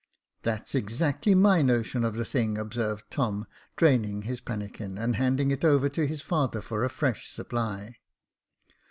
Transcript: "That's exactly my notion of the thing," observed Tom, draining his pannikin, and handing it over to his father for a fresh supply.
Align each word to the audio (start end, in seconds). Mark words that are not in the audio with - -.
"That's 0.41 0.73
exactly 0.73 1.35
my 1.35 1.61
notion 1.61 2.03
of 2.03 2.15
the 2.15 2.25
thing," 2.25 2.57
observed 2.57 3.03
Tom, 3.11 3.45
draining 3.75 4.23
his 4.23 4.41
pannikin, 4.41 4.97
and 4.97 5.15
handing 5.15 5.51
it 5.51 5.63
over 5.63 5.89
to 5.89 6.07
his 6.07 6.23
father 6.23 6.59
for 6.59 6.83
a 6.83 6.89
fresh 6.89 7.29
supply. 7.29 7.97